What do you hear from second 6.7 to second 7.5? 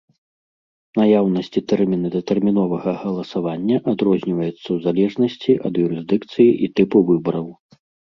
тыпу выбараў.